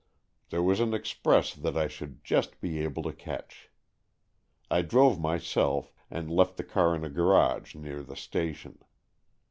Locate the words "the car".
6.57-6.95